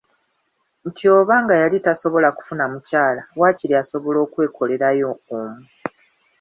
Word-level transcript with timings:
Nti 0.87 1.03
oba 1.17 1.35
nga 1.43 1.55
yali 1.61 1.77
tasobola 1.85 2.27
kufuna 2.37 2.63
mukyala, 2.71 3.21
waakiri 3.39 3.73
asobola 3.81 4.17
okwekolerayo 4.25 5.09
omu. 5.35 5.63